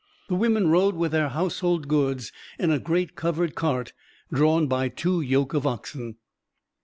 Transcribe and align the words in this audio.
The 0.29 0.35
women 0.35 0.69
rode 0.69 0.95
with 0.95 1.11
their 1.11 1.29
household 1.29 1.87
goods 1.87 2.31
in 2.57 2.71
a 2.71 2.79
great 2.79 3.15
covered 3.15 3.53
cart 3.53 3.93
drawn 4.33 4.65
by 4.65 4.87
two 4.89 5.21
yoke 5.21 5.53
of 5.53 5.67
oxen. 5.67 6.15